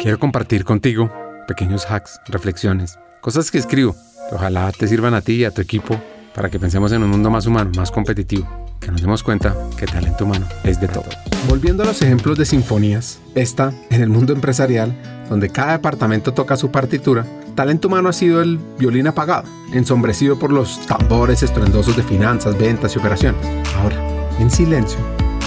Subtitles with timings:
[0.00, 1.10] Quiero compartir contigo
[1.48, 3.96] pequeños hacks, reflexiones, cosas que escribo
[4.28, 6.00] que ojalá te sirvan a ti y a tu equipo
[6.36, 8.46] para que pensemos en un mundo más humano, más competitivo,
[8.78, 11.08] que nos demos cuenta que talento humano es de todo.
[11.48, 14.94] Volviendo a los ejemplos de sinfonías, esta, en el mundo empresarial,
[15.28, 17.26] donde cada departamento toca su partitura,
[17.56, 22.94] talento humano ha sido el violín apagado, ensombrecido por los tambores estruendosos de finanzas, ventas
[22.94, 23.44] y operaciones.
[23.76, 23.96] Ahora,
[24.38, 24.98] en silencio,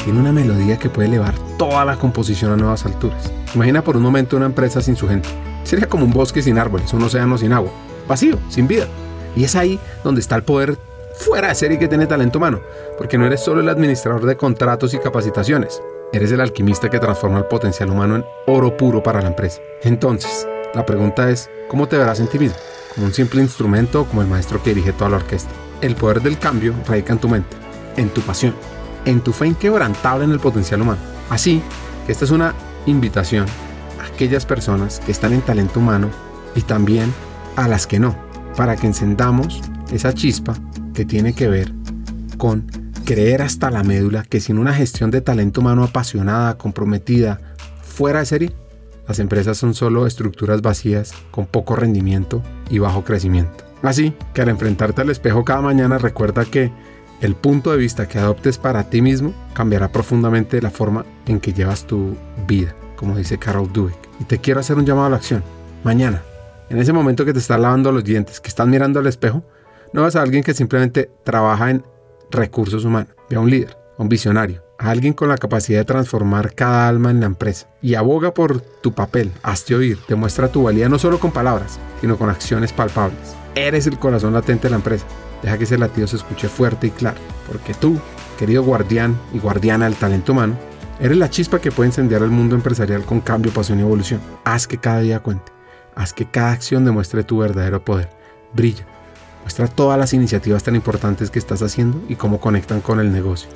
[0.03, 3.31] tiene una melodía que puede elevar toda la composición a nuevas alturas.
[3.55, 5.29] Imagina por un momento una empresa sin su gente.
[5.63, 7.71] Sería como un bosque sin árboles, un océano sin agua,
[8.07, 8.87] vacío, sin vida.
[9.35, 10.77] Y es ahí donde está el poder
[11.15, 12.61] fuera de serie que tiene talento humano,
[12.97, 15.81] porque no eres solo el administrador de contratos y capacitaciones,
[16.13, 19.61] eres el alquimista que transforma el potencial humano en oro puro para la empresa.
[19.83, 22.57] Entonces, la pregunta es, ¿cómo te verás en ti mismo?
[22.93, 25.51] ¿Como un simple instrumento o como el maestro que dirige toda la orquesta?
[25.81, 27.55] El poder del cambio radica en tu mente,
[27.97, 28.53] en tu pasión,
[29.05, 30.99] en tu fe inquebrantable en el potencial humano.
[31.29, 31.61] Así
[32.05, 32.53] que esta es una
[32.85, 33.45] invitación
[34.01, 36.09] a aquellas personas que están en talento humano
[36.55, 37.13] y también
[37.55, 38.15] a las que no,
[38.55, 40.53] para que encendamos esa chispa
[40.93, 41.71] que tiene que ver
[42.37, 42.65] con
[43.05, 47.39] creer hasta la médula que sin una gestión de talento humano apasionada, comprometida,
[47.81, 48.55] fuera de serie,
[49.07, 53.63] las empresas son solo estructuras vacías con poco rendimiento y bajo crecimiento.
[53.81, 56.71] Así que al enfrentarte al espejo cada mañana recuerda que
[57.21, 61.53] el punto de vista que adoptes para ti mismo cambiará profundamente la forma en que
[61.53, 62.15] llevas tu
[62.47, 63.95] vida, como dice Carol Dweck.
[64.19, 65.43] Y te quiero hacer un llamado a la acción.
[65.83, 66.23] Mañana,
[66.69, 69.43] en ese momento que te estás lavando los dientes, que estás mirando al espejo,
[69.93, 71.83] no vas a alguien que simplemente trabaja en
[72.31, 73.13] recursos humanos.
[73.29, 76.87] Ve a un líder, a un visionario, a alguien con la capacidad de transformar cada
[76.87, 77.67] alma en la empresa.
[77.81, 82.17] Y aboga por tu papel, hazte oír, demuestra tu valía no solo con palabras, sino
[82.17, 83.35] con acciones palpables.
[83.53, 85.05] Eres el corazón latente de la empresa.
[85.41, 87.97] Deja que ese latido se escuche fuerte y claro, porque tú,
[88.37, 90.55] querido guardián y guardiana del talento humano,
[90.99, 94.21] eres la chispa que puede encender el mundo empresarial con cambio, pasión y evolución.
[94.43, 95.51] Haz que cada día cuente.
[95.95, 98.09] Haz que cada acción demuestre tu verdadero poder.
[98.53, 98.85] Brilla.
[99.41, 103.49] Muestra todas las iniciativas tan importantes que estás haciendo y cómo conectan con el negocio.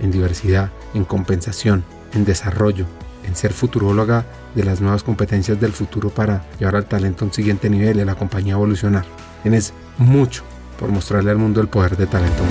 [0.00, 2.84] En diversidad, en compensación, en desarrollo,
[3.26, 7.34] en ser futuróloga de las nuevas competencias del futuro para llevar al talento a un
[7.34, 9.06] siguiente nivel y a la compañía evolucionar.
[9.42, 10.44] Tienes mucho
[10.82, 12.42] por mostrarle al mundo el poder de talento.